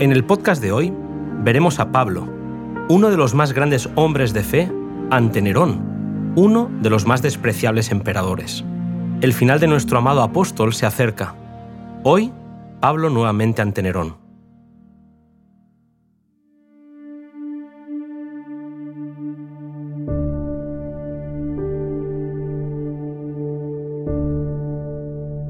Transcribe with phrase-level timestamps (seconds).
[0.00, 0.94] En el podcast de hoy
[1.42, 2.28] veremos a Pablo,
[2.88, 4.70] uno de los más grandes hombres de fe,
[5.10, 8.64] ante Nerón, uno de los más despreciables emperadores.
[9.22, 11.34] El final de nuestro amado apóstol se acerca.
[12.04, 12.32] Hoy,
[12.78, 14.19] Pablo nuevamente ante Nerón.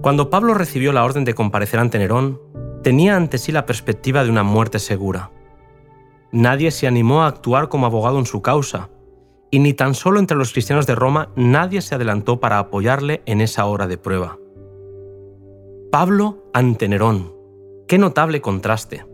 [0.00, 2.40] Cuando Pablo recibió la orden de comparecer ante Nerón,
[2.82, 5.30] tenía ante sí la perspectiva de una muerte segura.
[6.30, 8.90] Nadie se animó a actuar como abogado en su causa,
[9.50, 13.40] y ni tan solo entre los cristianos de Roma nadie se adelantó para apoyarle en
[13.40, 14.38] esa hora de prueba.
[15.90, 17.32] Pablo ante Nerón.
[17.88, 19.06] Qué notable contraste.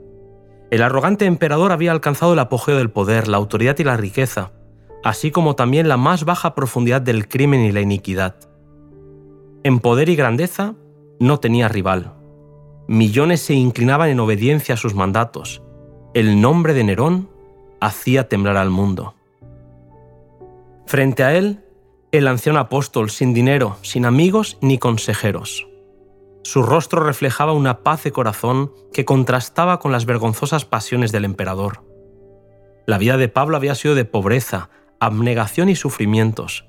[0.70, 4.50] El arrogante emperador había alcanzado el apogeo del poder, la autoridad y la riqueza,
[5.04, 8.34] así como también la más baja profundidad del crimen y la iniquidad.
[9.62, 10.74] En poder y grandeza
[11.20, 12.14] no tenía rival.
[12.86, 15.62] Millones se inclinaban en obediencia a sus mandatos.
[16.12, 17.30] El nombre de Nerón
[17.80, 19.14] hacía temblar al mundo.
[20.86, 21.64] Frente a él,
[22.12, 25.66] el anciano apóstol sin dinero, sin amigos ni consejeros.
[26.42, 31.82] Su rostro reflejaba una paz de corazón que contrastaba con las vergonzosas pasiones del emperador.
[32.86, 34.68] La vida de Pablo había sido de pobreza,
[35.00, 36.66] abnegación y sufrimientos.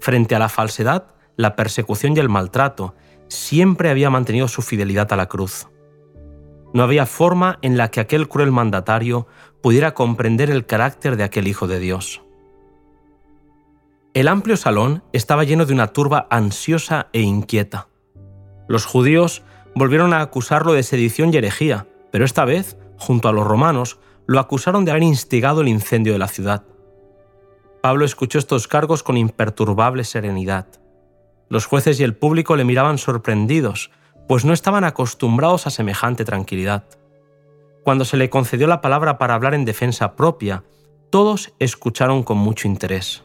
[0.00, 2.94] Frente a la falsedad, la persecución y el maltrato,
[3.28, 5.68] siempre había mantenido su fidelidad a la cruz.
[6.74, 9.26] No había forma en la que aquel cruel mandatario
[9.62, 12.22] pudiera comprender el carácter de aquel Hijo de Dios.
[14.14, 17.88] El amplio salón estaba lleno de una turba ansiosa e inquieta.
[18.66, 19.42] Los judíos
[19.74, 24.40] volvieron a acusarlo de sedición y herejía, pero esta vez, junto a los romanos, lo
[24.40, 26.64] acusaron de haber instigado el incendio de la ciudad.
[27.80, 30.66] Pablo escuchó estos cargos con imperturbable serenidad.
[31.48, 33.90] Los jueces y el público le miraban sorprendidos,
[34.26, 36.84] pues no estaban acostumbrados a semejante tranquilidad.
[37.82, 40.64] Cuando se le concedió la palabra para hablar en defensa propia,
[41.10, 43.24] todos escucharon con mucho interés.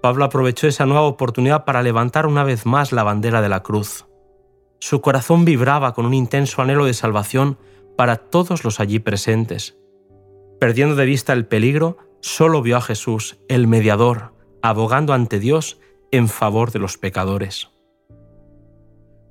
[0.00, 4.06] Pablo aprovechó esa nueva oportunidad para levantar una vez más la bandera de la cruz.
[4.78, 7.58] Su corazón vibraba con un intenso anhelo de salvación
[7.96, 9.76] para todos los allí presentes.
[10.58, 15.78] Perdiendo de vista el peligro, solo vio a Jesús, el mediador, abogando ante Dios
[16.12, 17.70] en favor de los pecadores.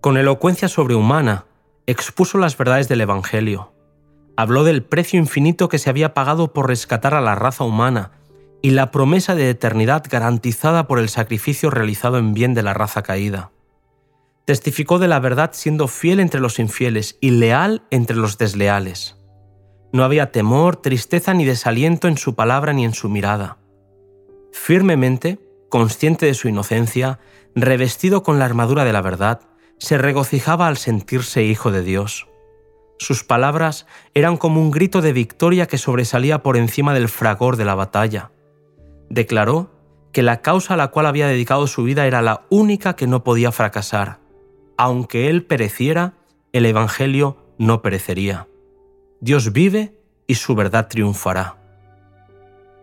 [0.02, 1.46] Con elocuencia sobrehumana,
[1.86, 3.72] expuso las verdades del Evangelio.
[4.36, 8.12] Habló del precio infinito que se había pagado por rescatar a la raza humana
[8.64, 13.04] y la promesa de eternidad garantizada por el sacrificio realizado en bien de la raza
[13.04, 13.52] caída.
[14.46, 19.18] Testificó de la verdad siendo fiel entre los infieles y leal entre los desleales.
[19.94, 23.58] No había temor, tristeza ni desaliento en su palabra ni en su mirada.
[24.52, 25.40] Firmemente
[25.72, 27.18] consciente de su inocencia,
[27.56, 29.42] revestido con la armadura de la verdad,
[29.80, 32.28] se regocijaba al sentirse hijo de Dios.
[33.00, 37.66] Sus palabras eran como un grito de victoria que sobresalía por encima del fragor de
[37.66, 38.32] la batalla.
[39.10, 39.72] Declaró
[40.12, 43.24] que la causa a la cual había dedicado su vida era la única que no
[43.24, 44.20] podía fracasar.
[44.78, 46.14] Aunque él pereciera,
[46.52, 48.48] el Evangelio no perecería.
[49.22, 49.96] Dios vive
[50.28, 51.61] y su verdad triunfará.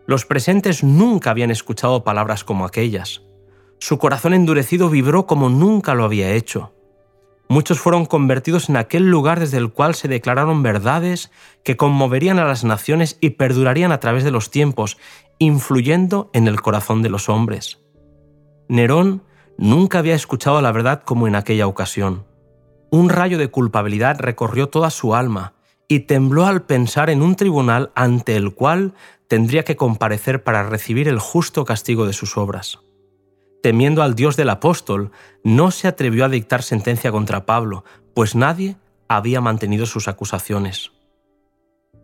[0.09, 3.21] Los presentes nunca habían escuchado palabras como aquellas.
[3.79, 6.73] Su corazón endurecido vibró como nunca lo había hecho.
[7.51, 11.31] Muchos fueron convertidos en aquel lugar desde el cual se declararon verdades
[11.63, 14.97] que conmoverían a las naciones y perdurarían a través de los tiempos,
[15.39, 17.79] influyendo en el corazón de los hombres.
[18.67, 19.25] Nerón
[19.59, 22.25] nunca había escuchado la verdad como en aquella ocasión.
[22.91, 25.58] Un rayo de culpabilidad recorrió toda su alma
[25.89, 28.95] y tembló al pensar en un tribunal ante el cual
[29.27, 32.79] tendría que comparecer para recibir el justo castigo de sus obras.
[33.63, 35.11] Temiendo al Dios del apóstol,
[35.43, 37.85] no se atrevió a dictar sentencia contra Pablo,
[38.15, 38.77] pues nadie
[39.09, 40.93] había mantenido sus acusaciones.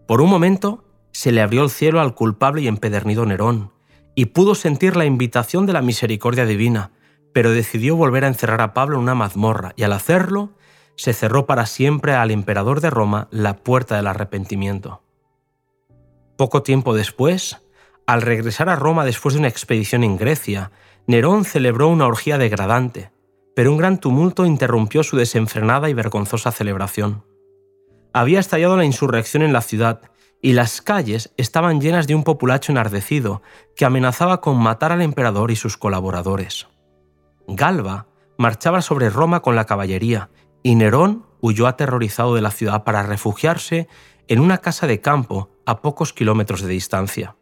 [0.09, 3.71] Por un momento, se le abrió el cielo al culpable y empedernido Nerón,
[4.15, 6.91] y pudo sentir la invitación de la misericordia divina,
[7.33, 10.51] pero decidió volver a encerrar a Pablo en una mazmorra, y al hacerlo,
[10.97, 15.03] se cerró para siempre al emperador de Roma la puerta del arrepentimiento.
[16.37, 17.63] Poco tiempo después,
[18.07, 20.73] al regresar a Roma después de una expedición en Grecia,
[21.07, 23.11] Nerón celebró una orgía degradante,
[23.55, 27.25] pero un gran tumulto interrumpió su desenfrenada y vergonzosa celebración.
[28.13, 30.01] Había estallado la insurrección en la ciudad
[30.41, 33.43] y las calles estaban llenas de un populacho enardecido
[33.77, 36.67] que amenazaba con matar al emperador y sus colaboradores.
[37.49, 40.31] Galba marchaba sobre Roma con la caballería
[40.65, 43.87] y Nerón huyó aterrorizado de la ciudad para refugiarse
[44.27, 47.37] en una casa de campo a pocos kilómetros de distancia.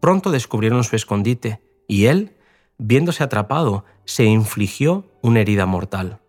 [0.00, 2.36] Pronto descubrieron su escondite y él,
[2.78, 6.20] viéndose atrapado, se infligió una herida mortal.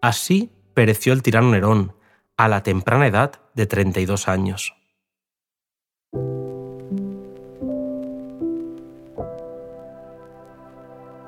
[0.00, 1.94] Así pereció el tirano Nerón,
[2.38, 4.74] a la temprana edad de 32 años.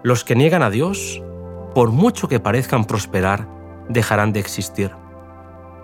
[0.03, 1.23] Los que niegan a Dios,
[1.75, 3.55] por mucho que parezcan prosperar,
[3.89, 4.91] dejarán de existir.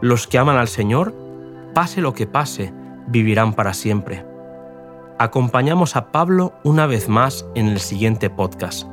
[0.00, 1.14] Los que aman al Señor,
[1.75, 2.73] pase lo que pase,
[3.08, 4.25] vivirán para siempre.
[5.19, 8.88] Acompañamos a Pablo una vez más en el siguiente podcast,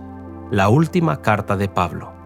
[0.52, 2.17] la última carta de Pablo.